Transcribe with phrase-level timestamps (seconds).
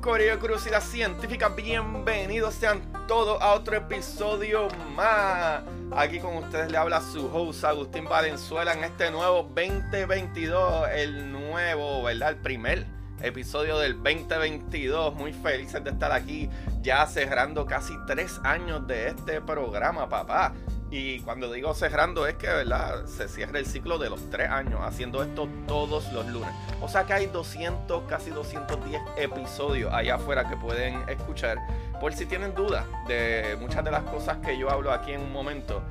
[0.00, 5.62] Corillo Curiosidad Científica, bienvenidos sean todos a otro episodio más.
[5.96, 12.04] Aquí con ustedes le habla su host Agustín Valenzuela en este nuevo 2022, el nuevo,
[12.04, 12.30] ¿verdad?
[12.30, 12.86] El primer
[13.22, 15.14] episodio del 2022.
[15.14, 16.48] Muy felices de estar aquí,
[16.82, 20.52] ya cerrando casi tres años de este programa, papá.
[20.90, 23.06] Y cuando digo cerrando es que, ¿verdad?
[23.06, 26.50] Se cierra el ciclo de los tres años haciendo esto todos los lunes.
[26.80, 31.58] O sea que hay 200, casi 210 episodios allá afuera que pueden escuchar.
[32.00, 35.32] Por si tienen dudas de muchas de las cosas que yo hablo aquí en un
[35.32, 35.82] momento,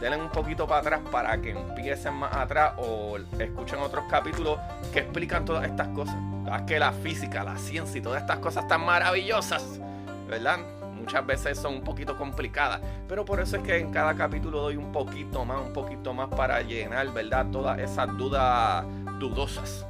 [0.00, 4.58] denle un poquito para atrás para que empiecen más atrás o escuchen otros capítulos
[4.92, 6.16] que explican todas estas cosas.
[6.56, 9.78] Es que la física, la ciencia y todas estas cosas tan maravillosas,
[10.26, 10.58] ¿verdad?
[11.00, 12.80] Muchas veces son un poquito complicadas.
[13.08, 16.28] Pero por eso es que en cada capítulo doy un poquito más, un poquito más
[16.28, 17.46] para llenar, ¿verdad?
[17.50, 18.84] Todas esas dudas
[19.18, 19.86] dudosas.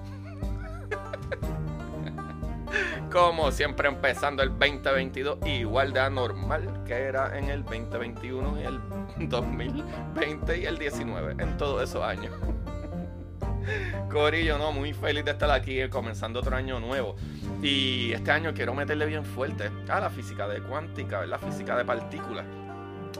[3.11, 8.81] Como siempre empezando el 2022 igual de anormal que era en el 2021 y el
[9.28, 12.33] 2020 y el 19, en todos esos años.
[14.11, 17.16] Corillo, no, muy feliz de estar aquí comenzando otro año nuevo.
[17.62, 21.84] Y este año quiero meterle bien fuerte a la física de cuántica, la física de
[21.84, 22.47] partículas.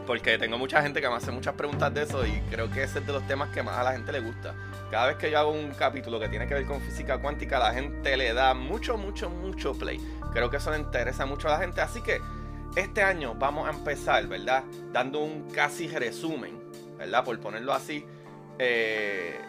[0.07, 3.01] Porque tengo mucha gente que me hace muchas preguntas de eso y creo que ese
[3.01, 4.55] es de los temas que más a la gente le gusta.
[4.91, 7.73] Cada vez que yo hago un capítulo que tiene que ver con física cuántica, la
[7.73, 10.01] gente le da mucho, mucho, mucho play.
[10.33, 11.81] Creo que eso le interesa mucho a la gente.
[11.81, 12.21] Así que
[12.77, 14.65] este año vamos a empezar, ¿verdad?
[14.93, 16.59] Dando un casi resumen,
[16.99, 17.25] ¿verdad?
[17.25, 18.05] Por ponerlo así.
[18.59, 19.41] Eh,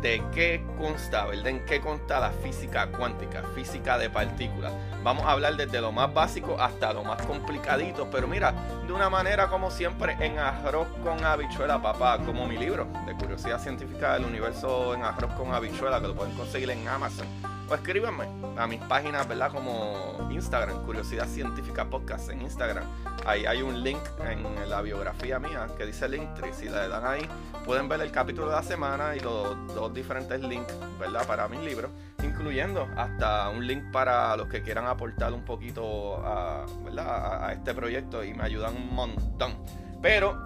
[0.00, 1.48] de qué consta, ¿verdad?
[1.48, 4.72] En qué consta la física cuántica, física de partículas.
[5.02, 8.52] Vamos a hablar desde lo más básico hasta lo más complicadito, pero mira,
[8.86, 13.60] de una manera como siempre en arroz con habichuela, papá, como mi libro de curiosidad
[13.60, 17.55] científica del universo en arroz con habichuela, que lo pueden conseguir en Amazon.
[17.68, 19.50] O escríbanme a mis páginas, ¿verdad?
[19.50, 22.84] Como Instagram, Curiosidad Científica Podcast en Instagram.
[23.26, 26.54] Ahí hay un link en la biografía mía que dice Linktree.
[26.54, 27.28] Si le dan ahí,
[27.64, 31.26] pueden ver el capítulo de la semana y los dos diferentes links, ¿verdad?
[31.26, 31.90] Para mis libros,
[32.22, 37.46] incluyendo hasta un link para los que quieran aportar un poquito a, ¿verdad?
[37.46, 39.56] a este proyecto y me ayudan un montón.
[40.00, 40.38] Pero,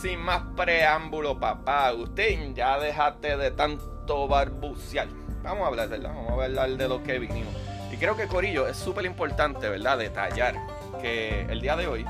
[0.00, 5.08] sin más preámbulo, papá, Agustín, ya déjate de tanto barbuciar
[5.42, 6.10] vamos a hablar, ¿verdad?
[6.14, 7.54] Vamos a hablar de lo que vinimos.
[7.92, 9.98] Y creo que Corillo es súper importante, ¿verdad?
[9.98, 10.54] Detallar
[11.00, 12.04] que el día de hoy,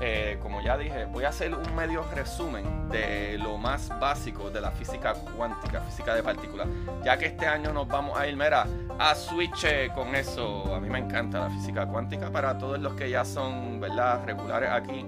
[0.00, 4.60] eh, como ya dije, voy a hacer un medio resumen de lo más básico de
[4.60, 6.66] la física cuántica, física de partículas,
[7.04, 8.66] ya que este año nos vamos a ir, mira,
[8.98, 10.74] a switch con eso.
[10.74, 14.24] A mí me encanta la física cuántica, para todos los que ya son, ¿verdad?
[14.26, 15.06] Regulares aquí,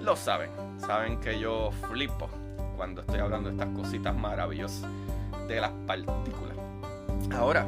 [0.00, 2.28] lo saben, saben que yo flipo
[2.76, 4.88] cuando estoy hablando de estas cositas maravillosas
[5.48, 6.56] de las partículas.
[7.32, 7.66] Ahora,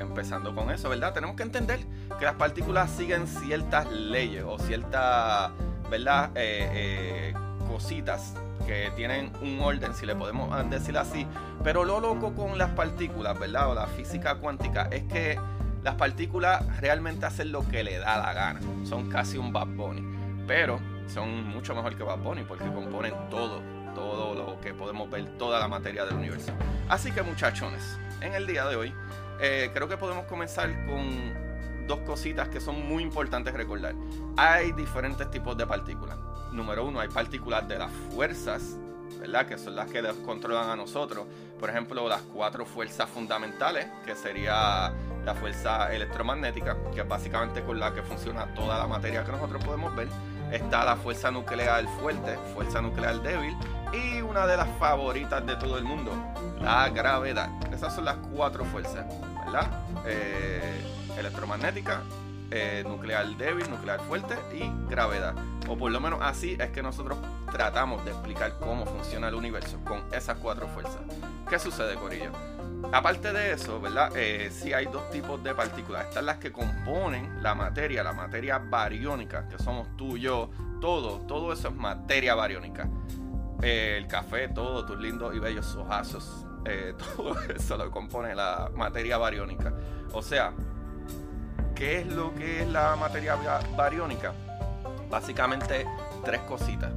[0.00, 1.12] empezando con eso, ¿verdad?
[1.12, 1.80] Tenemos que entender
[2.18, 5.50] que las partículas siguen ciertas leyes o ciertas,
[5.90, 6.30] ¿verdad?
[6.34, 7.34] Eh, eh,
[7.68, 8.34] cositas
[8.66, 11.26] que tienen un orden, si le podemos decir así.
[11.62, 13.70] Pero lo loco con las partículas, ¿verdad?
[13.70, 15.38] O la física cuántica es que
[15.82, 18.60] las partículas realmente hacen lo que le da la gana.
[18.84, 20.02] Son casi un Bad Bunny.
[20.46, 23.60] Pero son mucho mejor que Bad Bunny porque componen todo,
[23.98, 26.52] todo lo que podemos ver, toda la materia del universo.
[26.88, 28.94] Así que muchachones, en el día de hoy,
[29.40, 33.94] eh, creo que podemos comenzar con dos cositas que son muy importantes recordar.
[34.36, 36.16] Hay diferentes tipos de partículas.
[36.52, 38.76] Número uno, hay partículas de las fuerzas,
[39.18, 39.46] ¿verdad?
[39.46, 41.26] Que son las que nos controlan a nosotros.
[41.58, 44.92] Por ejemplo, las cuatro fuerzas fundamentales, que sería
[45.24, 49.64] la fuerza electromagnética, que es básicamente con la que funciona toda la materia que nosotros
[49.64, 50.08] podemos ver.
[50.52, 53.54] Está la fuerza nuclear fuerte, fuerza nuclear débil
[53.92, 56.12] y una de las favoritas de todo el mundo,
[56.60, 57.48] la gravedad.
[57.72, 59.06] Esas son las cuatro fuerzas,
[59.44, 59.70] ¿verdad?
[60.06, 60.84] Eh,
[61.18, 62.02] electromagnética,
[62.50, 65.34] eh, nuclear débil, nuclear fuerte y gravedad.
[65.68, 67.18] O por lo menos así es que nosotros
[67.52, 71.00] tratamos de explicar cómo funciona el universo con esas cuatro fuerzas.
[71.48, 72.30] ¿Qué sucede, Corillo?
[72.92, 74.12] Aparte de eso, ¿verdad?
[74.16, 76.06] Eh, sí hay dos tipos de partículas.
[76.06, 80.50] Estas las que componen la materia, la materia bariónica, que somos tú, yo,
[80.80, 82.88] todo, todo eso es materia bariónica.
[83.62, 88.70] Eh, el café, todo, tus lindos y bellos ojazos, eh, todo eso lo compone la
[88.74, 89.72] materia bariónica.
[90.12, 90.52] O sea,
[91.74, 93.36] ¿qué es lo que es la materia
[93.76, 94.32] bariónica?
[95.10, 95.86] Básicamente
[96.24, 96.92] tres cositas.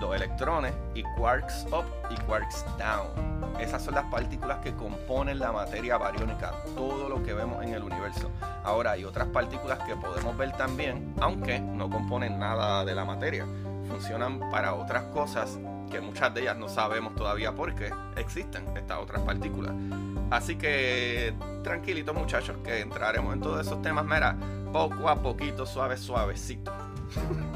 [0.00, 3.34] Los electrones y quarks up y quarks down.
[3.60, 7.82] Esas son las partículas que componen la materia bariónica, todo lo que vemos en el
[7.82, 8.30] universo.
[8.64, 13.46] Ahora hay otras partículas que podemos ver también, aunque no componen nada de la materia.
[13.88, 15.58] Funcionan para otras cosas
[15.90, 19.72] que muchas de ellas no sabemos todavía por qué existen estas otras partículas.
[20.30, 24.36] Así que tranquilitos muchachos que entraremos en todos esos temas, mira,
[24.72, 26.72] poco a poquito, suave, suavecito.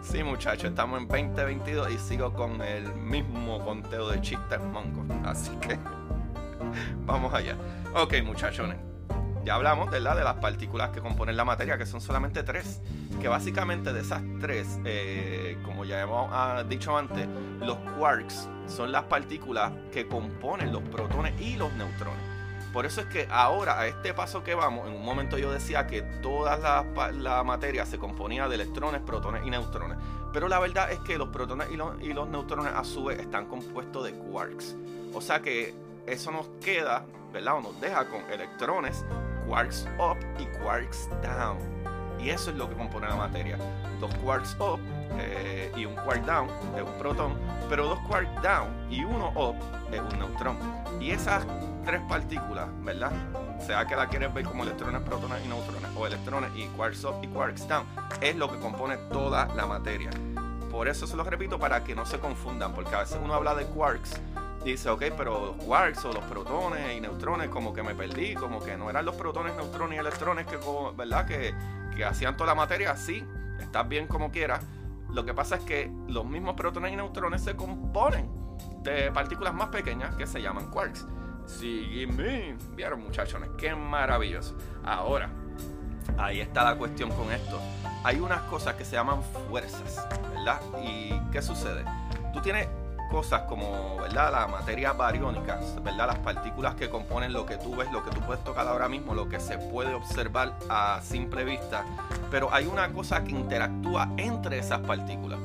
[0.00, 5.04] Sí, muchachos, estamos en 2022 y sigo con el mismo conteo de chistes mongos.
[5.26, 5.78] Así que
[7.04, 7.56] vamos allá.
[7.94, 8.87] Ok, muchachones.
[9.48, 12.82] Ya hablamos de las partículas que componen la materia, que son solamente tres.
[13.18, 17.26] Que básicamente de esas tres, eh, como ya hemos ah, dicho antes,
[17.58, 22.20] los quarks son las partículas que componen los protones y los neutrones.
[22.74, 25.86] Por eso es que ahora, a este paso que vamos, en un momento yo decía
[25.86, 29.96] que toda la, materia se componía de electrones, protones y neutrones.
[30.30, 33.18] Pero la verdad es que los protones y los, y los neutrones a su vez
[33.18, 34.76] están compuestos de quarks.
[35.14, 35.74] O sea que
[36.06, 37.56] eso nos queda, ¿verdad?
[37.56, 39.06] O nos deja con electrones,
[39.48, 41.58] quarks up y quarks down.
[42.20, 43.56] Y eso es lo que compone la materia.
[44.00, 44.80] Dos quarks up
[45.18, 47.34] eh, y un quark down es un protón,
[47.68, 49.56] pero dos quarks down y uno up
[49.92, 50.58] es un neutrón.
[51.00, 51.46] Y esas
[51.84, 53.12] tres partículas, ¿verdad?
[53.64, 57.14] Sea que la quieres ver como electrones, protones y neutrones, o electrones y quarks up
[57.22, 57.86] y quarks down,
[58.20, 60.10] es lo que compone toda la materia.
[60.70, 63.54] Por eso se lo repito para que no se confundan, porque a veces uno habla
[63.54, 64.20] de quarks
[64.64, 68.60] dice, ok, pero los quarks o los protones y neutrones, como que me perdí, como
[68.60, 70.58] que no eran los protones, neutrones y electrones que,
[70.96, 71.26] ¿verdad?
[71.26, 71.54] Que,
[71.96, 72.96] que hacían toda la materia.
[72.96, 73.24] Sí,
[73.60, 74.64] estás bien como quieras.
[75.10, 78.28] Lo que pasa es que los mismos protones y neutrones se componen
[78.82, 81.06] de partículas más pequeñas que se llaman quarks.
[81.46, 82.56] Sígueme.
[82.74, 84.56] Vieron, muchachones, qué maravilloso.
[84.84, 85.30] Ahora,
[86.18, 87.58] ahí está la cuestión con esto.
[88.04, 90.60] Hay unas cosas que se llaman fuerzas, ¿verdad?
[90.82, 91.84] ¿Y qué sucede?
[92.32, 92.68] Tú tienes
[93.10, 94.32] cosas como, ¿verdad?
[94.32, 96.08] La materia bariónica, ¿verdad?
[96.08, 99.14] Las partículas que componen lo que tú ves, lo que tú puedes tocar ahora mismo,
[99.14, 101.84] lo que se puede observar a simple vista.
[102.30, 105.38] Pero hay una cosa que interactúa entre esas partículas.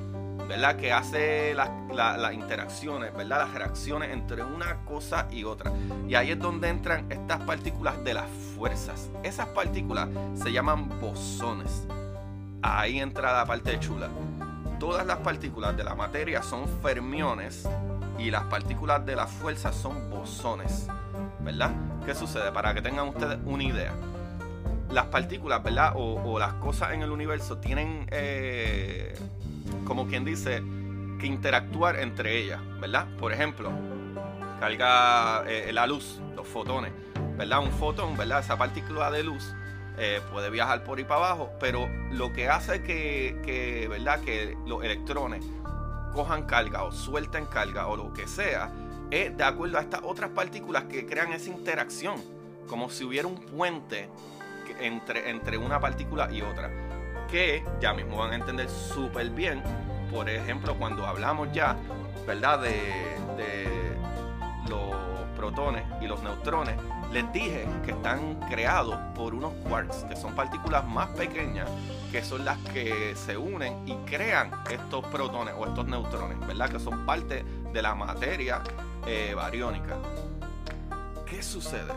[0.48, 0.76] ¿verdad?
[0.76, 3.40] Que hace las interacciones, ¿verdad?
[3.40, 5.72] Las reacciones entre una cosa y otra.
[6.08, 8.26] Y ahí es donde entran estas partículas de las
[8.56, 9.10] fuerzas.
[9.24, 11.88] Esas partículas se llaman bosones.
[12.62, 14.10] Ahí entra la parte chula.
[14.80, 17.68] Todas las partículas de la materia son fermiones
[18.18, 20.88] y las partículas de la fuerza son bosones.
[21.40, 21.72] ¿Verdad?
[22.06, 22.52] ¿Qué sucede?
[22.52, 23.94] Para que tengan ustedes una idea
[24.94, 25.94] las partículas, ¿verdad?
[25.96, 29.16] O, las cosas en el universo tienen eh,
[29.86, 30.64] como quien dice,
[31.20, 33.08] que interactuar entre ellas, ¿verdad?
[33.20, 33.72] Por ejemplo,
[34.60, 36.92] carga eh, la luz, los fotones,
[37.38, 37.60] ¿verdad?
[37.60, 38.40] Un fotón, ¿verdad?
[38.40, 39.54] Esa partícula de luz
[39.98, 44.22] eh, puede viajar por ahí para abajo, pero lo que hace que, ¿verdad?
[44.22, 45.46] Que los electrones
[46.14, 48.72] cojan carga o suelten carga o lo que sea,
[49.12, 52.16] es de acuerdo a estas otras partículas que crean esa interacción,
[52.68, 54.10] como si hubiera un puente
[54.80, 56.72] entre, entre una partícula y otra
[57.34, 59.64] que ya mismo van a entender súper bien,
[60.12, 61.76] por ejemplo, cuando hablamos ya,
[62.28, 62.60] ¿verdad?
[62.60, 62.70] De,
[63.38, 63.68] de
[64.70, 64.96] los
[66.02, 66.76] y los neutrones,
[67.12, 71.70] les dije que están creados por unos quarks, que son partículas más pequeñas,
[72.12, 76.70] que son las que se unen y crean estos protones o estos neutrones, ¿verdad?
[76.70, 78.62] Que son parte de la materia
[79.06, 79.96] eh, bariónica.
[81.26, 81.94] ¿Qué sucede?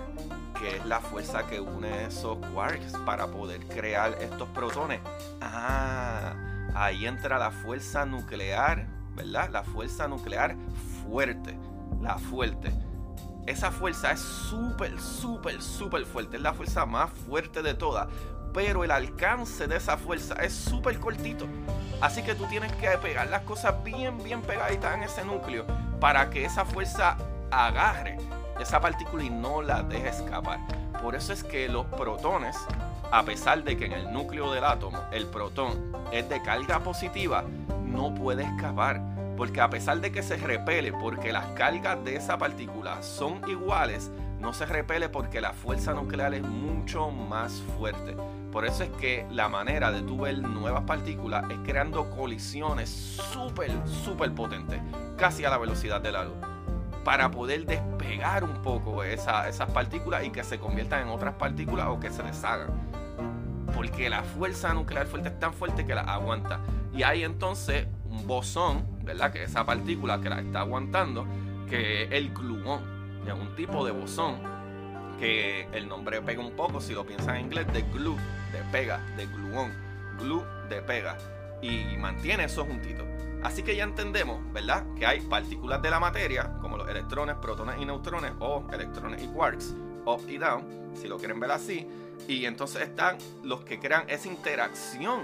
[0.59, 5.01] que es la fuerza que une esos quarks para poder crear estos protones.
[5.43, 6.33] Ah,
[6.75, 9.51] ahí entra la fuerza nuclear, ¿verdad?
[9.51, 10.57] La fuerza nuclear
[11.03, 11.59] fuerte,
[12.01, 12.73] la fuerte.
[13.47, 16.37] Esa fuerza es súper, súper, súper fuerte.
[16.37, 18.09] Es la fuerza más fuerte de todas.
[18.53, 21.47] Pero el alcance de esa fuerza es súper cortito.
[22.01, 25.65] Así que tú tienes que pegar las cosas bien, bien pegaditas en ese núcleo
[26.01, 27.17] para que esa fuerza
[27.51, 28.19] agarre
[28.61, 30.59] esa partícula y no la deja escapar.
[31.03, 32.57] Por eso es que los protones,
[33.13, 37.45] a pesar de que en el núcleo del átomo el protón es de carga positiva,
[37.85, 39.16] no puede escapar.
[39.37, 44.11] Porque a pesar de que se repele, porque las cargas de esa partícula son iguales,
[44.41, 48.17] no se repele porque la fuerza nuclear es mucho más fuerte.
[48.51, 53.71] Por eso es que la manera de tu ver nuevas partículas es creando colisiones súper,
[53.87, 54.81] súper potentes,
[55.19, 56.37] casi a la velocidad de la luz,
[57.05, 62.01] para poder despegar un poco esas partículas y que se conviertan en otras partículas o
[62.01, 62.71] que se deshagan.
[63.75, 66.61] Porque la fuerza nuclear fuerte es tan fuerte que la aguanta.
[66.95, 69.33] Y hay entonces un bosón, ¿verdad?
[69.33, 71.27] Que esa partícula que la está aguantando,
[71.71, 72.97] que es el gluón
[73.35, 74.37] un tipo de bosón
[75.19, 78.17] que el nombre pega un poco, si lo piensan en inglés, de glue,
[78.53, 79.73] de pega, de gluón,
[80.19, 81.17] glue de pega,
[81.63, 83.05] y mantiene eso juntito.
[83.43, 84.85] Así que ya entendemos, ¿verdad?
[84.95, 89.27] Que hay partículas de la materia, como los electrones, protones y neutrones, o electrones y
[89.29, 91.87] quarks, up y down, si lo quieren ver así,
[92.29, 95.23] y entonces están los que crean esa interacción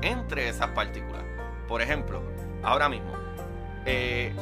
[0.00, 1.24] entre esas partículas.
[1.68, 2.22] Por ejemplo,
[2.62, 3.12] ahora mismo,
[3.84, 4.34] eh,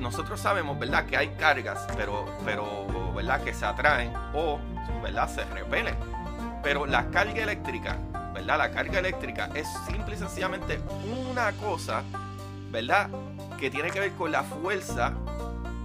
[0.00, 1.06] nosotros sabemos, ¿verdad?
[1.06, 3.42] Que hay cargas, pero, pero, ¿verdad?
[3.42, 4.58] Que se atraen o,
[5.02, 5.28] ¿verdad?
[5.28, 5.96] Se repelen.
[6.62, 7.98] Pero la carga eléctrica,
[8.34, 8.58] ¿verdad?
[8.58, 10.80] La carga eléctrica es simple y sencillamente
[11.28, 12.02] una cosa,
[12.70, 13.08] ¿verdad?
[13.58, 15.12] Que tiene que ver con la fuerza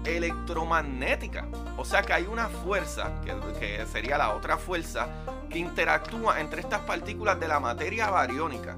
[0.04, 1.46] electromagnética.
[1.78, 5.08] O sea que hay una fuerza, que, que sería la otra fuerza,
[5.50, 8.76] que interactúa entre estas partículas de la materia bariónica.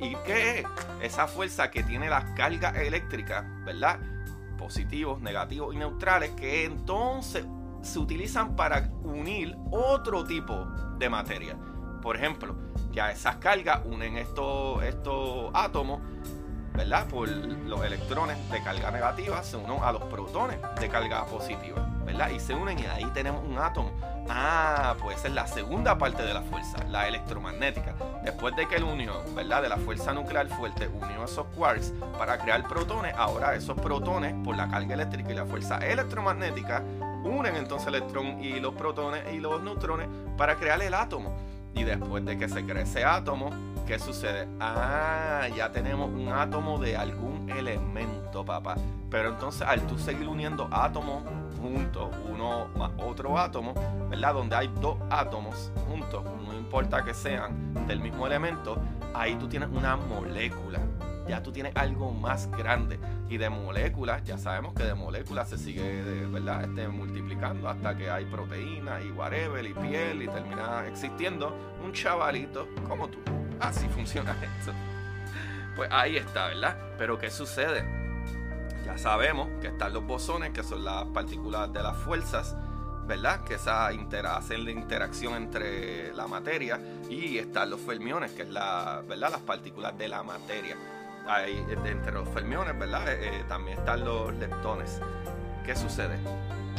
[0.00, 0.66] ¿Y qué es?
[1.02, 3.98] Esa fuerza que tiene las cargas eléctricas, ¿verdad?
[4.64, 7.44] positivos, negativos y neutrales que entonces
[7.82, 10.64] se utilizan para unir otro tipo
[10.98, 11.56] de materia.
[12.00, 12.56] Por ejemplo,
[12.90, 16.00] ya esas cargas unen estos, estos átomos,
[16.72, 17.06] ¿verdad?
[17.08, 22.30] Por los electrones de carga negativa se unen a los protones de carga positiva, ¿verdad?
[22.30, 23.92] Y se unen y ahí tenemos un átomo.
[24.28, 27.94] Ah, pues es la segunda parte de la fuerza, la electromagnética.
[28.22, 29.62] Después de que el unión, ¿verdad?
[29.62, 34.56] De la fuerza nuclear fuerte unió esos quarks para crear protones, ahora esos protones, por
[34.56, 36.82] la carga eléctrica y la fuerza electromagnética,
[37.22, 41.34] unen entonces el electrón y los protones y los neutrones para crear el átomo.
[41.74, 43.50] Y después de que se cree ese átomo,
[43.86, 44.48] ¿qué sucede?
[44.60, 48.76] Ah, ya tenemos un átomo de algún elemento, papá.
[49.10, 51.22] Pero entonces al tú seguir uniendo átomos
[51.60, 53.74] juntos, uno más otro átomo,
[54.10, 54.34] ¿verdad?
[54.34, 58.78] Donde hay dos átomos juntos, no importa que sean del mismo elemento,
[59.14, 60.80] ahí tú tienes una molécula.
[61.26, 62.98] Ya tú tienes algo más grande.
[63.30, 66.64] Y de moléculas, ya sabemos que de moléculas se sigue, ¿verdad?
[66.64, 72.68] Este, multiplicando hasta que hay proteínas y whatever y piel y termina existiendo un chavalito
[72.86, 73.18] como tú.
[73.60, 74.72] Así funciona esto.
[75.76, 76.76] Pues ahí está, ¿verdad?
[76.98, 77.84] Pero ¿qué sucede?
[78.84, 82.54] Ya sabemos que están los bosones, que son las partículas de las fuerzas,
[83.06, 83.42] ¿verdad?
[83.44, 89.02] Que esa hacen la interacción entre la materia y están los fermiones, que es la,
[89.08, 89.32] ¿verdad?
[89.32, 90.76] Las partículas de la materia.
[91.26, 93.10] Ahí, entre los fermiones, ¿verdad?
[93.10, 95.00] Eh, eh, también están los leptones.
[95.64, 96.18] ¿Qué sucede?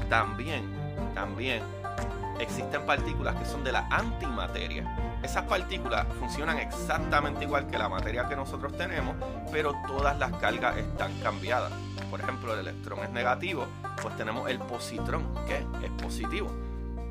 [0.07, 0.69] También,
[1.15, 1.63] también
[2.39, 5.19] existen partículas que son de la antimateria.
[5.23, 9.15] Esas partículas funcionan exactamente igual que la materia que nosotros tenemos,
[9.51, 11.71] pero todas las cargas están cambiadas.
[12.09, 13.65] Por ejemplo, el electrón es negativo,
[14.01, 16.51] pues tenemos el positrón, que es positivo.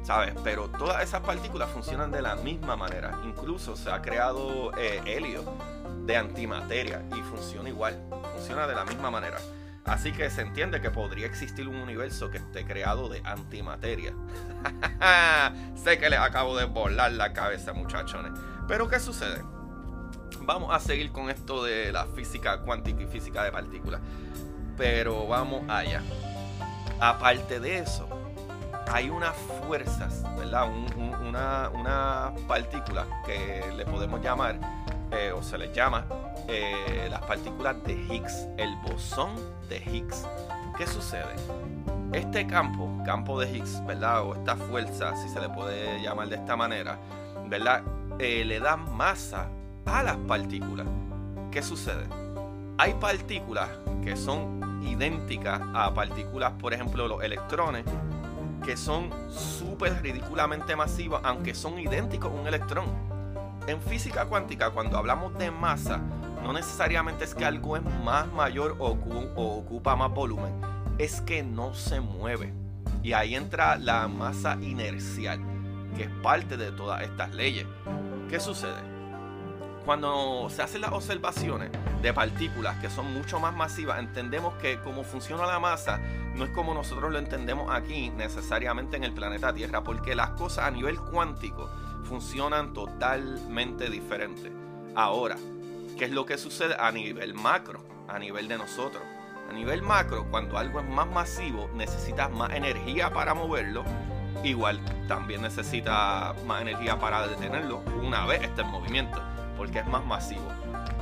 [0.02, 0.34] ¿Sabes?
[0.44, 3.18] Pero todas esas partículas funcionan de la misma manera.
[3.24, 5.42] Incluso se ha creado eh, helio
[6.04, 7.98] de antimateria y funciona igual.
[8.34, 9.38] Funciona de la misma manera.
[9.84, 14.14] Así que se entiende que podría existir un universo que esté creado de antimateria.
[15.74, 18.32] sé que les acabo de volar la cabeza, muchachones.
[18.66, 19.42] Pero ¿qué sucede?
[20.40, 24.00] Vamos a seguir con esto de la física cuántica y física de partículas.
[24.78, 26.02] Pero vamos allá.
[26.98, 28.08] Aparte de eso,
[28.90, 29.36] hay unas
[29.66, 30.68] fuerzas, ¿verdad?
[31.20, 34.58] una, una partícula que le podemos llamar,
[35.14, 36.06] eh, o se les llama,
[36.48, 39.30] eh, las partículas de Higgs, el bosón
[39.68, 40.26] de Higgs.
[40.76, 41.34] ¿Qué sucede?
[42.12, 44.22] Este campo, campo de Higgs, ¿verdad?
[44.22, 46.98] O esta fuerza, si se le puede llamar de esta manera,
[47.46, 47.82] ¿verdad?
[48.18, 49.48] Eh, le da masa
[49.86, 50.86] a las partículas.
[51.50, 52.06] ¿Qué sucede?
[52.78, 53.68] Hay partículas
[54.02, 57.84] que son idénticas a partículas, por ejemplo, los electrones,
[58.64, 63.13] que son súper ridículamente masivas, aunque son idénticos a un electrón.
[63.66, 65.98] En física cuántica, cuando hablamos de masa,
[66.42, 68.90] no necesariamente es que algo es más mayor o,
[69.36, 70.52] ocupa más volumen,
[70.98, 72.52] es que no se mueve.
[73.02, 75.40] Y ahí entra la masa inercial,
[75.96, 77.66] que es parte de todas estas leyes.
[78.28, 78.94] ¿Qué sucede?
[79.86, 81.70] Cuando se hacen las observaciones
[82.02, 86.00] de partículas que son mucho más masivas, entendemos que cómo funciona la masa
[86.34, 90.66] no es como nosotros lo entendemos aquí necesariamente en el planeta Tierra, porque las cosas
[90.66, 91.70] a nivel cuántico
[92.04, 94.52] funcionan totalmente diferente.
[94.94, 95.36] Ahora,
[95.98, 99.00] ¿Qué es lo que sucede a nivel macro, a nivel de nosotros?
[99.48, 103.84] A nivel macro, cuando algo es más masivo, necesitas más energía para moverlo
[104.42, 109.18] igual también necesita más energía para detenerlo una vez esté en movimiento,
[109.56, 110.46] porque es más masivo.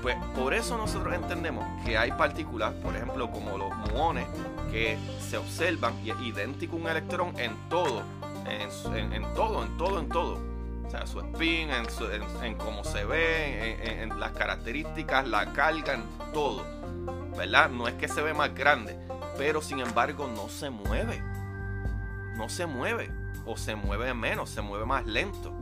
[0.01, 4.27] Pues por eso nosotros entendemos que hay partículas, por ejemplo, como los muones,
[4.71, 8.03] que se observan y es idéntico un electrón en todo,
[8.47, 8.69] en,
[9.35, 10.52] todo, en todo, en todo.
[10.87, 16.65] O sea, su spin, en, cómo se ve, en, las características, la carga, en todo.
[17.37, 17.71] ¿Verdad?
[17.71, 18.99] No es que se ve más grande,
[19.39, 21.23] pero sin embargo no se mueve.
[22.37, 23.11] No se mueve.
[23.47, 25.53] O se mueve menos, se mueve más lento.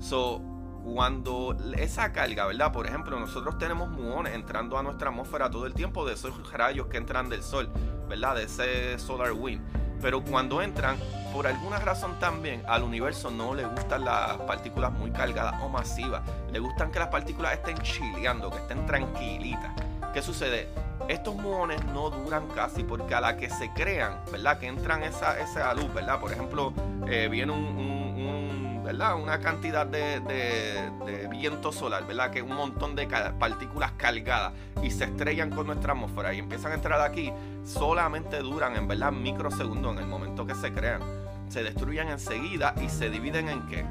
[0.00, 0.40] So,
[0.84, 2.70] cuando esa carga, ¿verdad?
[2.70, 6.88] Por ejemplo, nosotros tenemos muones entrando a nuestra atmósfera todo el tiempo de esos rayos
[6.88, 7.70] que entran del sol,
[8.08, 8.36] ¿verdad?
[8.36, 9.62] De ese solar wind.
[10.04, 10.98] Pero cuando entran,
[11.32, 16.20] por alguna razón también al universo no le gustan las partículas muy cargadas o masivas.
[16.52, 19.72] Le gustan que las partículas estén chileando, que estén tranquilitas.
[20.12, 20.68] ¿Qué sucede?
[21.08, 24.58] Estos muones no duran casi porque a la que se crean, ¿verdad?
[24.58, 26.20] Que entran esa, esa luz, ¿verdad?
[26.20, 26.74] Por ejemplo,
[27.08, 28.43] eh, viene un
[28.84, 29.16] ¿verdad?
[29.16, 30.90] Una cantidad de,
[31.30, 32.30] viento solar, ¿verdad?
[32.30, 33.06] Que es un montón de
[33.38, 37.32] partículas cargadas y se estrellan con nuestra atmósfera y empiezan a entrar aquí,
[37.64, 41.00] solamente duran, en verdad, microsegundos en el momento que se crean.
[41.48, 43.84] Se destruyen enseguida y se dividen en qué?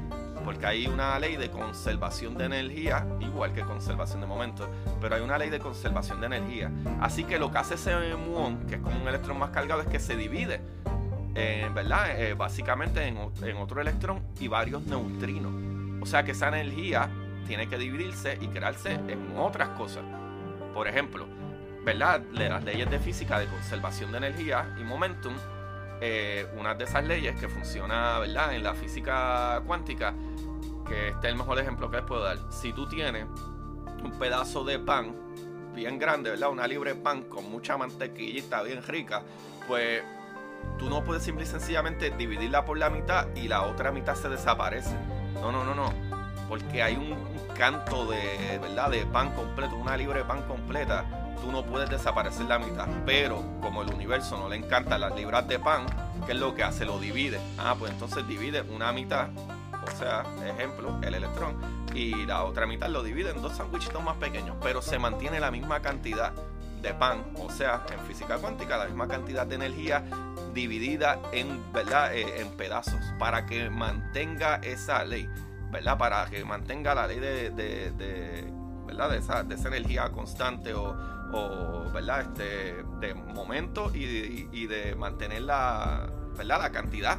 [0.44, 4.68] Porque hay una ley de conservación de energía, igual que conservación de momento,
[5.00, 6.70] pero hay una ley de conservación de energía.
[7.00, 9.88] Así que lo que hace ese muón, que es como un electrón más cargado, es
[9.88, 10.60] que se divide
[11.34, 12.20] ¿verdad?
[12.20, 15.52] Eh, básicamente en, otro electrón y varios neutrinos.
[16.00, 17.10] O sea que esa energía
[17.46, 20.04] tiene que dividirse y crearse en otras cosas.
[20.72, 21.26] Por ejemplo,
[21.84, 22.22] ¿verdad?
[22.32, 25.34] Las leyes de física de conservación de energía y momentum,
[26.00, 28.54] eh, una de esas leyes que funciona, ¿verdad?
[28.54, 30.14] En la física cuántica,
[30.86, 32.38] que este es el mejor ejemplo que les puedo dar.
[32.50, 33.26] Si tú tienes
[34.02, 35.14] un pedazo de pan
[35.74, 36.50] bien grande, ¿verdad?
[36.50, 39.22] Una libre pan con mucha mantequillita bien rica,
[39.66, 40.02] pues
[40.78, 44.28] tú no puedes simple y sencillamente dividirla por la mitad y la otra mitad se
[44.28, 44.94] desaparece.
[45.34, 45.92] No, no, no, no.
[46.48, 47.16] Porque hay un,
[47.54, 48.90] canto de, ¿verdad?
[48.90, 51.04] de pan completo, una libre de pan completa.
[51.40, 52.88] Tú no puedes desaparecer la mitad.
[53.06, 55.86] Pero como el universo no le encantan las libras de pan,
[56.26, 56.84] ¿qué es lo que hace?
[56.84, 57.40] Lo divide.
[57.58, 59.28] Ah, pues entonces divide una mitad,
[59.86, 61.56] o sea, ejemplo, el electrón,
[61.94, 65.50] y la otra mitad lo divide en dos sandwichitos más pequeños, pero se mantiene la
[65.50, 66.32] misma cantidad
[66.84, 70.04] de pan, o sea, en física cuántica, la misma cantidad de energía
[70.52, 72.14] dividida en, ¿verdad?
[72.14, 75.28] Eh, en pedazos para que mantenga esa ley,
[75.72, 75.96] ¿verdad?
[75.96, 78.52] Para que mantenga la ley de, de,
[78.86, 79.10] ¿verdad?
[79.10, 80.94] De esa, de esa energía constante o,
[81.32, 82.20] o ¿verdad?
[82.20, 86.58] Este, de momento y, y, de mantener la, ¿verdad?
[86.60, 87.18] la cantidad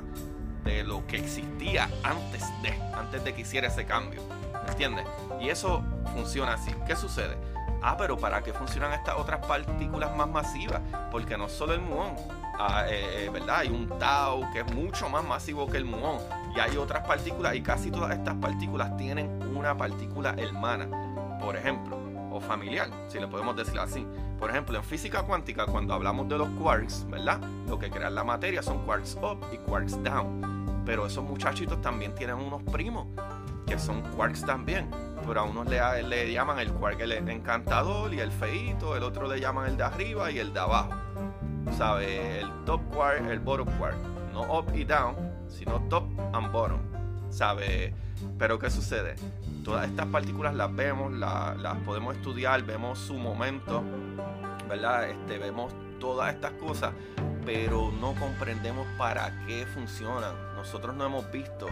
[0.63, 4.21] de lo que existía antes de, antes de que hiciera ese cambio.
[4.63, 5.05] ¿Me entiendes?
[5.41, 6.71] Y eso funciona así.
[6.87, 7.37] ¿Qué sucede?
[7.87, 10.81] Ah, pero ¿para qué funcionan estas otras partículas más masivas?
[11.11, 12.15] Porque no solo el muón,
[12.57, 13.57] ah, eh, eh, ¿verdad?
[13.59, 16.17] Hay un tau que es mucho más masivo que el muón
[16.55, 20.89] y hay otras partículas y casi todas estas partículas tienen una partícula hermana,
[21.39, 21.99] por ejemplo,
[22.31, 24.03] o familiar, si le podemos decir así.
[24.39, 27.39] Por ejemplo, en física cuántica, cuando hablamos de los quarks, ¿verdad?
[27.67, 30.81] Lo que crean la materia son quarks up y quarks down.
[30.87, 33.05] Pero esos muchachitos también tienen unos primos
[33.67, 34.89] que son quarks también
[35.27, 39.27] pero a unos le, le llaman el quark el encantador y el feito, el otro
[39.27, 40.91] le llaman el de arriba y el de abajo.
[41.77, 42.41] ¿Sabe?
[42.41, 43.97] El top quark, el bottom quark.
[44.33, 45.15] No up y down,
[45.47, 46.79] sino top and bottom.
[47.29, 47.93] ¿Sabe?
[48.37, 49.15] Pero ¿qué sucede?
[49.63, 53.83] Todas estas partículas las vemos, las podemos estudiar, vemos su momento,
[54.69, 55.09] ¿verdad?
[55.09, 56.93] Este, vemos todas estas cosas,
[57.45, 60.35] pero no comprendemos para qué funcionan.
[60.55, 61.67] Nosotros no hemos visto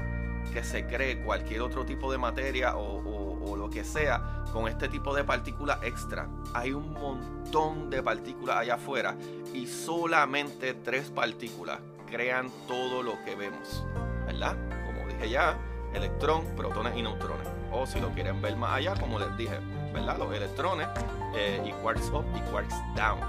[0.51, 3.22] que se cree cualquier otro tipo de materia o
[3.57, 6.27] lo que sea con este tipo de partículas extra.
[6.53, 9.15] Hay un montón de partículas allá afuera
[9.53, 11.79] y solamente tres partículas
[12.09, 13.83] crean todo lo que vemos,
[14.25, 14.55] ¿verdad?
[14.85, 15.57] Como dije ya,
[15.93, 17.47] electrón, protones y neutrones.
[17.71, 19.57] O si lo quieren ver más allá, como les dije,
[19.93, 20.17] ¿verdad?
[20.17, 20.87] Los electrones
[21.35, 23.19] eh, y quarks up y quarks down.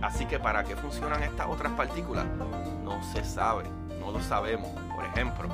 [0.00, 2.24] Así que para qué funcionan estas otras partículas
[2.84, 3.64] no se sabe,
[4.00, 4.68] no lo sabemos.
[4.94, 5.48] Por ejemplo,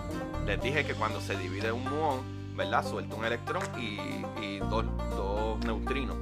[0.46, 2.84] les dije que cuando se divide un muón, ¿verdad?
[2.84, 4.84] Suelta un electrón y, dos,
[5.64, 6.16] neutrinos.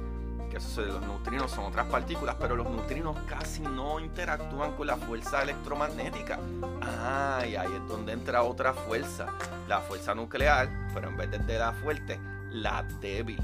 [0.51, 0.87] ¿Qué sucede?
[0.87, 6.39] Los neutrinos son otras partículas, pero los neutrinos casi no interactúan con la fuerza electromagnética.
[6.81, 9.27] Ah, y ahí es donde entra otra fuerza,
[9.67, 12.19] la fuerza nuclear, pero en vez de la fuerte,
[12.51, 13.39] la débil.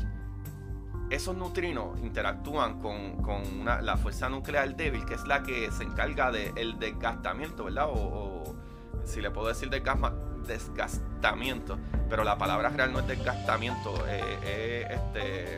[1.09, 6.77] Esos neutrinos interactúan con, la fuerza nuclear débil, que es la que se encarga del
[6.79, 7.89] desgastamiento, ¿verdad?
[7.89, 8.55] O, o
[9.03, 11.77] si le puedo decir desgastamiento,
[12.13, 15.57] pero la palabra real no es desgastamiento, es este,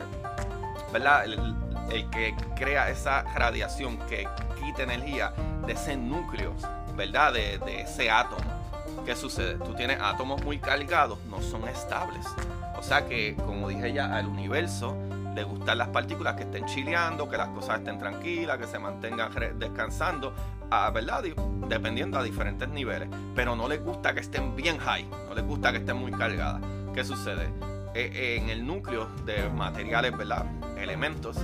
[0.94, 1.26] ¿verdad?
[1.26, 4.26] El, que crea esa radiación que
[4.64, 5.34] quita energía
[5.68, 6.54] de ese núcleo,
[6.96, 7.34] ¿verdad?
[7.34, 8.46] De, ese átomo.
[9.06, 9.56] ¿Qué sucede?
[9.56, 12.26] Tú tienes átomos muy cargados, no son estables.
[12.80, 14.96] O sea que, como dije ya, al universo
[15.36, 19.30] le gustan las partículas que estén chileando, que las cosas estén tranquilas, que se mantengan
[19.60, 20.34] descansando,
[20.72, 21.24] a, ¿verdad?
[21.68, 23.10] Dependiendo a diferentes niveles.
[23.36, 26.62] Pero no les gusta que estén bien high, no les gusta que estén muy cargadas.
[26.94, 27.50] ¿Qué sucede?
[27.94, 30.46] E, en el núcleo de materiales, ¿verdad?
[30.78, 31.38] Elementos,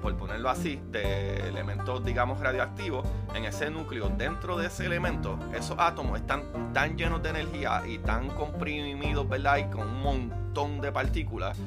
[0.00, 5.76] por ponerlo así, de elementos, digamos, radioactivos, en ese núcleo, dentro de ese elemento, esos
[5.78, 9.58] átomos están tan llenos de energía y tan comprimidos, ¿verdad?
[9.58, 11.58] Y con un montón de partículas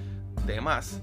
[0.46, 1.02] de más,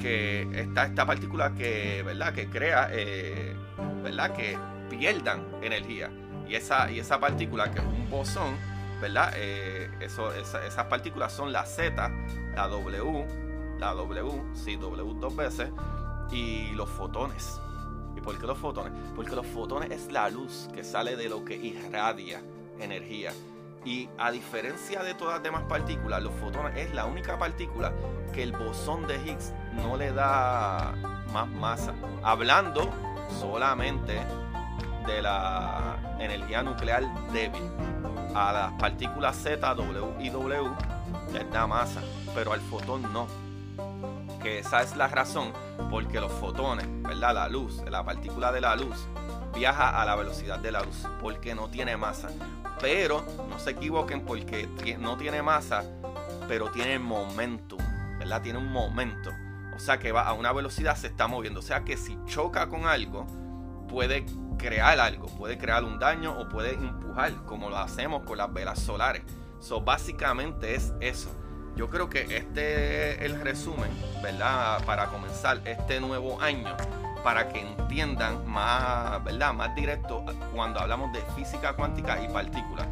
[0.00, 2.32] que está esta partícula que, ¿verdad?
[2.32, 3.54] Que crea, eh,
[4.02, 4.32] ¿verdad?
[4.34, 6.10] Que pierdan energía.
[6.48, 8.56] Y esa, y esa partícula, que es un bosón,
[9.00, 9.32] ¿verdad?
[9.36, 12.10] Eh, eso, esas partículas son la Z,
[12.54, 13.26] la W,
[13.78, 15.68] la W, sí, W dos veces,
[16.30, 17.60] y los fotones.
[18.16, 18.92] ¿Y por qué los fotones?
[19.14, 22.40] Porque los fotones es la luz que sale de lo que irradia
[22.78, 23.32] energía.
[23.86, 27.92] Y a diferencia de todas las demás partículas, los fotones es la única partícula
[28.34, 30.92] que el bosón de Higgs no le da
[31.32, 31.94] más masa.
[32.22, 32.90] Hablando
[33.40, 34.20] solamente
[35.06, 37.62] de la energía nuclear débil.
[38.34, 40.70] A las partículas Z, W y W
[41.32, 42.02] les da masa,
[42.34, 43.26] pero al fotón no
[44.46, 45.52] esa es la razón
[45.90, 47.34] porque los fotones, ¿verdad?
[47.34, 49.06] La luz, la partícula de la luz,
[49.56, 52.28] viaja a la velocidad de la luz porque no tiene masa.
[52.80, 55.82] Pero no se equivoquen porque no tiene masa,
[56.46, 57.80] pero tiene momentum,
[58.18, 58.42] ¿verdad?
[58.42, 59.30] Tiene un momento.
[59.74, 61.60] O sea que va a una velocidad, se está moviendo.
[61.60, 63.26] O sea que si choca con algo,
[63.88, 64.26] puede
[64.58, 68.78] crear algo, puede crear un daño o puede empujar, como lo hacemos con las velas
[68.78, 69.22] solares.
[69.60, 71.30] So, básicamente es eso.
[71.76, 73.90] Yo creo que este es el resumen,
[74.22, 74.84] ¿verdad?
[74.84, 76.74] Para comenzar este nuevo año,
[77.26, 79.52] para que entiendan más, ¿verdad?
[79.52, 82.86] Más directo cuando hablamos de física cuántica y partículas.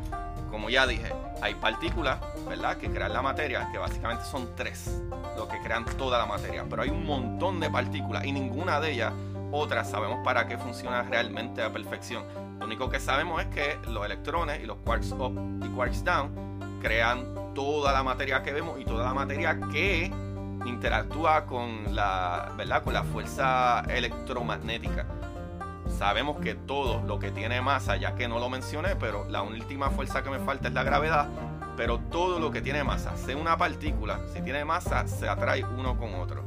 [0.50, 2.18] Como ya dije, hay partículas,
[2.48, 2.76] ¿verdad?
[2.76, 5.00] Que crean la materia, que básicamente son tres,
[5.36, 6.66] lo que crean toda la materia.
[6.68, 9.12] Pero hay un montón de partículas y ninguna de ellas,
[9.52, 12.24] otras, sabemos para qué funciona realmente a perfección.
[12.58, 15.32] Lo único que sabemos es que los electrones y los quarks up
[15.64, 20.12] y quarks down crean toda la materia que vemos y toda la materia que
[20.64, 22.82] interactúa con la, ¿verdad?
[22.82, 25.06] Con la fuerza electromagnética.
[25.98, 29.90] Sabemos que todo lo que tiene masa, ya que no lo mencioné, pero la última
[29.90, 31.28] fuerza que me falta es la gravedad,
[31.76, 35.96] pero todo lo que tiene masa, sea una partícula, si tiene masa, se atrae uno
[35.98, 36.42] con otro.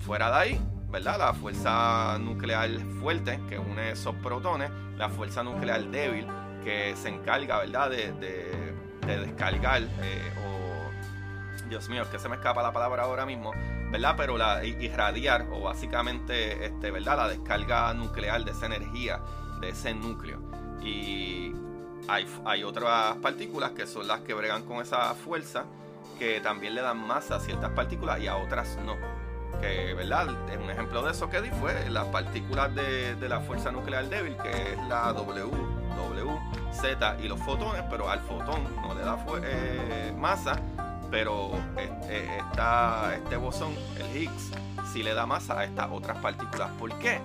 [0.00, 1.18] Fuera de ahí, ¿verdad?
[1.18, 6.26] La fuerza nuclear fuerte, que une esos protones, la fuerza nuclear débil,
[6.64, 7.90] que se encarga, ¿verdad?
[7.90, 8.60] de
[9.06, 10.32] de descargar eh,
[11.70, 13.52] Dios mío, es que se me escapa la palabra ahora mismo,
[13.90, 14.14] ¿verdad?
[14.16, 17.16] Pero la irradiar o básicamente, este, ¿verdad?
[17.16, 19.20] La descarga nuclear de esa energía,
[19.60, 20.40] de ese núcleo.
[20.82, 21.54] Y
[22.08, 25.64] hay, hay otras partículas que son las que bregan con esa fuerza,
[26.18, 28.96] que también le dan masa a ciertas partículas y a otras no.
[29.60, 30.28] Que, ¿verdad?
[30.28, 34.36] Un ejemplo de eso que di fue las partículas de, de la fuerza nuclear débil,
[34.38, 35.50] que es la W,
[35.96, 36.40] W,
[36.72, 40.60] Z y los fotones, pero al fotón no le da eh, masa,
[41.10, 42.28] pero este,
[43.14, 44.52] este bosón, el Higgs,
[44.92, 46.70] sí le da masa a estas otras partículas.
[46.78, 47.20] ¿Por qué?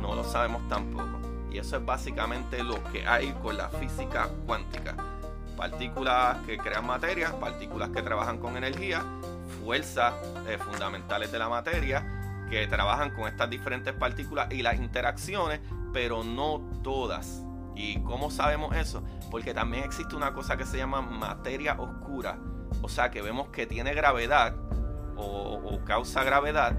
[0.00, 1.20] No lo sabemos tampoco.
[1.50, 4.94] Y eso es básicamente lo que hay con la física cuántica.
[5.56, 9.04] Partículas que crean materia, partículas que trabajan con energía,
[9.62, 10.14] fuerzas
[10.48, 12.06] eh, fundamentales de la materia
[12.48, 15.60] que trabajan con estas diferentes partículas y las interacciones,
[15.92, 17.42] pero no todas
[17.80, 19.02] ¿Y cómo sabemos eso?
[19.30, 22.38] Porque también existe una cosa que se llama materia oscura.
[22.82, 24.54] O sea, que vemos que tiene gravedad
[25.16, 26.74] o, causa gravedad,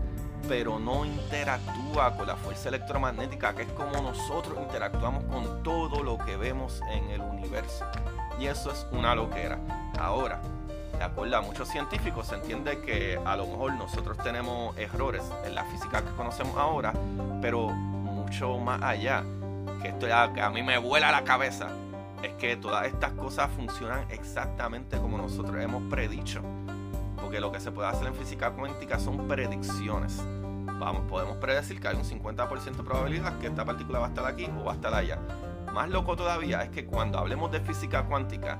[0.48, 6.18] pero no interactúa con la fuerza electromagnética, que es como nosotros interactuamos con todo lo
[6.18, 7.86] que vemos en el universo.
[8.40, 9.60] Y eso es una loquera.
[10.00, 10.42] Ahora,
[10.98, 15.56] de acuerdo a muchos científicos, se entiende que a lo mejor nosotros tenemos errores en
[15.56, 16.94] la física que conocemos ahora,
[17.42, 19.24] pero mucho más allá
[19.82, 21.68] que esto ya que a mí me vuela la cabeza,
[22.24, 26.42] es que todas estas cosas funcionan exactamente como nosotros hemos predicho.
[27.20, 30.22] Porque lo que se puede hacer en física cuántica son predicciones.
[30.80, 34.26] Vamos, podemos predecir que hay un 50% de probabilidad que esta partícula va a estar
[34.26, 35.20] aquí o va a estar allá.
[35.74, 38.60] Más loco todavía es que cuando hablemos de física cuántica,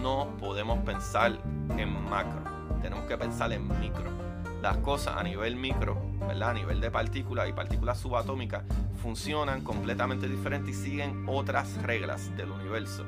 [0.00, 1.38] no podemos pensar
[1.76, 2.40] en macro,
[2.80, 4.27] tenemos que pensar en micro.
[4.62, 6.50] Las cosas a nivel micro, ¿verdad?
[6.50, 8.64] A nivel de partículas y partículas subatómicas
[9.00, 13.04] funcionan completamente diferentes y siguen otras reglas del universo,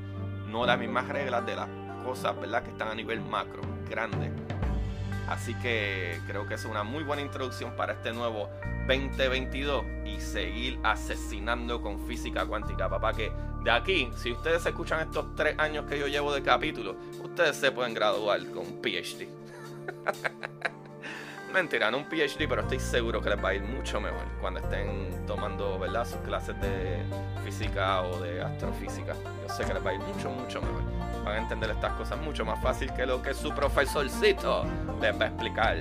[0.48, 1.68] no las mismas reglas de las
[2.04, 2.62] cosas ¿verdad?
[2.62, 4.30] que están a nivel macro, grande.
[5.28, 8.48] Así que creo que es una muy buena introducción para este nuevo
[8.88, 13.12] 2022 y seguir asesinando con física cuántica, papá.
[13.12, 13.30] Que
[13.62, 17.70] de aquí, si ustedes escuchan estos tres años que yo llevo de capítulo, ustedes se
[17.70, 19.28] pueden graduar con PhD.
[21.52, 24.60] Mentira, no un PhD, pero estoy seguro que les va a ir mucho mejor cuando
[24.60, 26.06] estén tomando ¿verdad?
[26.06, 27.02] sus clases de
[27.44, 29.14] física o de astrofísica.
[29.14, 30.82] Yo sé que les va a ir mucho, mucho mejor.
[31.24, 34.64] Van a entender estas cosas mucho más fácil que lo que su profesorcito
[35.00, 35.76] les va a explicar.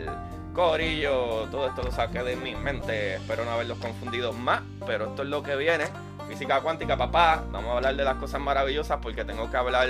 [0.55, 3.15] Corillo, todo esto lo saqué de mi mente.
[3.15, 5.86] Espero no haberlos confundido más, pero esto es lo que viene.
[6.27, 7.43] Física cuántica, papá.
[7.51, 9.88] Vamos a hablar de las cosas maravillosas porque tengo que hablar,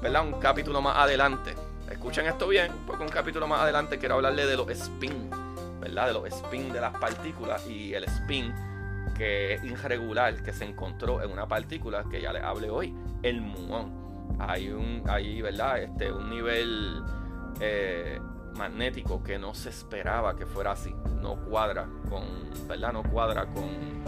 [0.00, 0.24] ¿verdad?
[0.24, 1.56] Un capítulo más adelante
[1.90, 5.30] escuchen esto bien, porque un capítulo más adelante quiero hablarle de los spin,
[5.80, 6.08] ¿verdad?
[6.08, 8.54] De los spin de las partículas y el spin
[9.14, 13.40] que es irregular que se encontró en una partícula que ya les hablé hoy, el
[13.40, 14.04] muón.
[14.38, 15.78] Hay un, hay, ¿verdad?
[15.82, 17.02] Este, un nivel
[17.60, 18.18] eh,
[18.54, 20.94] magnético que no se esperaba que fuera así.
[21.20, 22.24] No cuadra con,
[22.66, 22.92] ¿verdad?
[22.92, 24.02] No cuadra con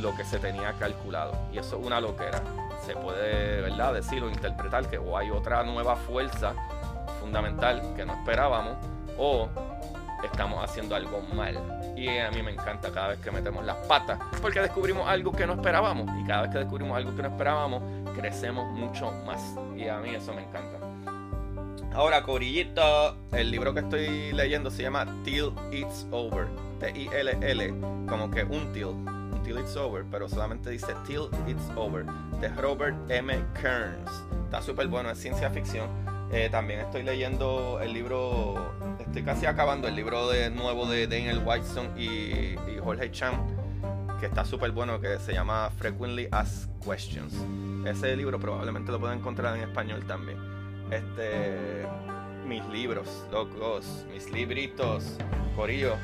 [0.00, 1.32] lo que se tenía calculado.
[1.52, 2.42] Y eso es una loquera.
[2.86, 3.94] Se puede, ¿verdad?
[3.94, 6.54] Decir o interpretar que o hay otra nueva fuerza
[7.20, 8.76] fundamental que no esperábamos
[9.18, 9.48] o
[10.24, 11.58] estamos haciendo algo mal.
[11.96, 15.46] Y a mí me encanta cada vez que metemos las patas porque descubrimos algo que
[15.46, 17.82] no esperábamos y cada vez que descubrimos algo que no esperábamos
[18.14, 19.40] crecemos mucho más.
[19.76, 20.78] Y a mí eso me encanta.
[21.92, 26.46] Ahora, Corillito, el libro que estoy leyendo se llama Till It's Over.
[26.78, 27.74] T-I-L-L,
[28.08, 28.94] como que un till,
[29.42, 32.06] Till It's Over, pero solamente dice Till It's Over,
[32.40, 33.44] de Robert M.
[33.60, 34.10] Kearns.
[34.44, 35.88] Está súper bueno, es ciencia ficción
[36.32, 41.42] eh, también estoy leyendo el libro, estoy casi acabando el libro de, nuevo de Daniel
[41.44, 43.34] Whiteson y, Jorge Chan,
[44.20, 47.34] que está súper bueno, que se llama Frequently Asked Questions.
[47.84, 50.38] Ese libro probablemente lo pueden encontrar en español también.
[50.90, 51.86] Este,
[52.46, 55.18] mis libros, locos, mis libritos,
[55.56, 55.96] Corillo,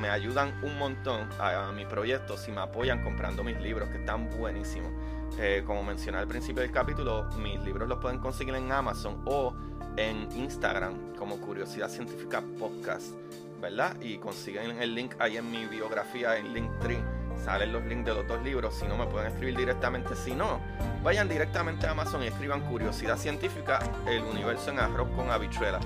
[0.00, 3.98] me ayudan un montón a, a mi proyecto si me apoyan comprando mis libros, que
[3.98, 4.92] están buenísimos.
[5.38, 9.54] Eh, como mencioné al principio del capítulo, mis libros los pueden conseguir en Amazon o
[9.96, 13.14] en Instagram como Curiosidad Científica Podcast,
[13.60, 13.96] ¿verdad?
[14.00, 17.02] Y consiguen el link ahí en mi biografía en Linktree.
[17.44, 18.74] Salen los links de los dos libros.
[18.74, 20.16] Si no, me pueden escribir directamente.
[20.16, 20.60] Si no,
[21.04, 25.78] vayan directamente a Amazon y escriban Curiosidad Científica, el universo en arroz con habichuela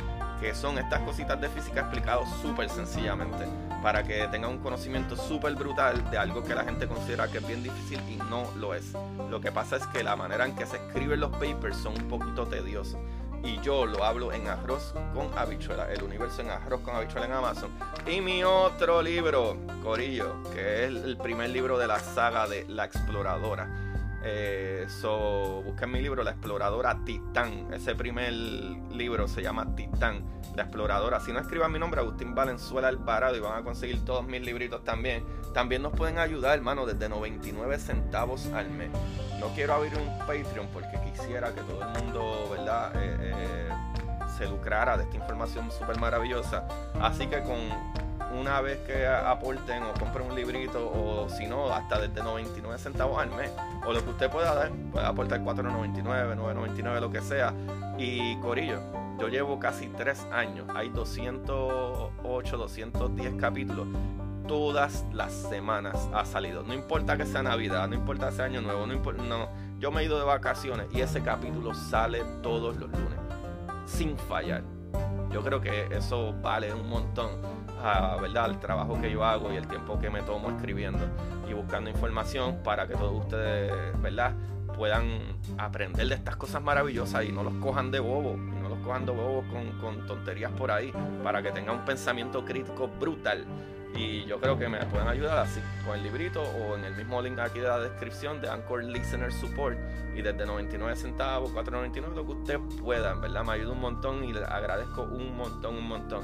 [0.43, 3.47] que son estas cositas de física explicados súper sencillamente,
[3.83, 7.47] para que tengan un conocimiento súper brutal de algo que la gente considera que es
[7.47, 8.93] bien difícil y no lo es.
[9.29, 12.09] Lo que pasa es que la manera en que se escriben los papers son un
[12.09, 12.99] poquito tediosos.
[13.45, 17.33] Y yo lo hablo en arroz con habichuela, el universo en arroz con habichuela en
[17.33, 17.71] Amazon.
[18.07, 22.85] Y mi otro libro, Corillo, que es el primer libro de la saga de La
[22.85, 23.82] Exploradora
[24.25, 27.73] eh, so, busquen mi libro, La Exploradora Titán.
[27.73, 31.21] Ese primer libro se llama Titán, La Exploradora.
[31.21, 34.85] Si no escriban mi nombre, Agustín Valenzuela Alvarado, y van a conseguir todos mis libritos
[34.85, 35.25] también.
[35.53, 38.91] También nos pueden ayudar, hermano, desde 99 centavos al mes.
[39.41, 42.93] No quiero abrir un Patreon porque quisiera que todo el mundo, ¿verdad?
[42.95, 43.69] Eh, eh,
[44.39, 46.67] se lucrara de esta información súper maravillosa.
[47.01, 47.59] Así que con
[48.39, 53.19] una vez que aporten o compren un librito o si no, hasta desde 99 centavos
[53.19, 53.51] al mes.
[53.87, 57.53] O lo que usted pueda dar, puede aportar 4.99, 9.99, lo que sea.
[57.99, 58.81] Y Corillo,
[59.19, 63.87] yo llevo casi 3 años, hay 208, 210 capítulos.
[64.49, 66.63] Todas las semanas ha salido.
[66.63, 69.23] No importa que sea Navidad, no importa que sea Año Nuevo, no importa.
[69.23, 73.19] No, yo me he ido de vacaciones y ese capítulo sale todos los lunes,
[73.87, 74.63] sin fallar.
[75.31, 77.31] Yo creo que eso vale un montón
[78.21, 78.51] ¿verdad?
[78.51, 81.05] el trabajo que yo hago y el tiempo que me tomo escribiendo
[81.49, 84.35] y buscando información para que todos ustedes ¿verdad?
[84.77, 88.79] puedan aprender de estas cosas maravillosas y no los cojan de bobo, y no los
[88.81, 90.93] cojan de bobo con, con tonterías por ahí,
[91.23, 93.45] para que tengan un pensamiento crítico brutal.
[93.95, 97.21] Y yo creo que me pueden ayudar así, con el librito o en el mismo
[97.21, 99.79] link aquí de la descripción de Anchor Listener Support.
[100.17, 103.45] Y desde 99 centavos, 4.99, lo que ustedes puedan, ¿verdad?
[103.45, 106.23] Me ayuda un montón y les agradezco un montón, un montón.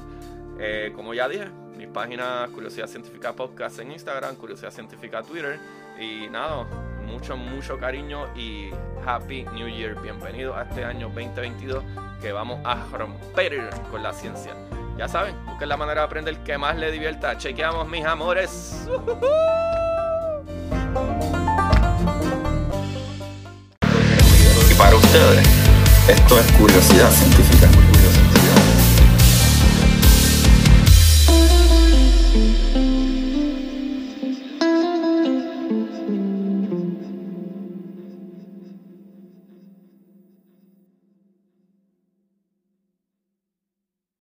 [0.61, 5.57] Eh, como ya dije, mi página Curiosidad Científica Podcast en Instagram, Curiosidad Científica Twitter.
[5.97, 6.65] Y nada,
[7.05, 8.69] mucho, mucho cariño y
[9.05, 9.95] Happy New Year.
[10.01, 11.83] Bienvenido a este año 2022
[12.21, 14.53] que vamos a romper con la ciencia.
[14.97, 17.37] Ya saben, busquen la manera de aprender que más les divierta.
[17.37, 18.85] Chequeamos, mis amores.
[24.69, 25.47] Y para ustedes,
[26.09, 27.88] esto es curiosidad científica.